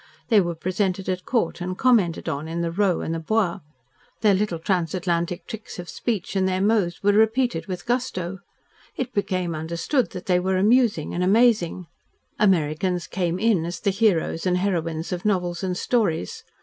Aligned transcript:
They 0.29 0.41
were 0.41 0.55
presented 0.55 1.07
at 1.09 1.25
court 1.25 1.61
and 1.61 1.77
commented 1.77 2.27
upon 2.27 2.47
in 2.47 2.61
the 2.61 2.71
Row 2.71 3.01
and 3.01 3.13
the 3.13 3.19
Bois. 3.19 3.59
Their 4.21 4.33
little 4.33 4.57
transatlantic 4.57 5.45
tricks 5.45 5.77
of 5.77 5.89
speech 5.91 6.35
and 6.35 6.47
their 6.47 6.59
mots 6.59 7.03
were 7.03 7.11
repeated 7.13 7.67
with 7.67 7.85
gusto. 7.85 8.39
It 8.95 9.13
became 9.13 9.53
understood 9.53 10.09
that 10.13 10.25
they 10.25 10.39
were 10.39 10.57
amusing 10.57 11.13
and 11.13 11.23
amazing. 11.23 11.85
Americans 12.39 13.05
"came 13.05 13.37
in" 13.37 13.63
as 13.63 13.79
the 13.79 13.91
heroes 13.91 14.47
and 14.47 14.57
heroines 14.57 15.11
of 15.11 15.23
novels 15.23 15.61
and 15.63 15.77
stories. 15.77 16.43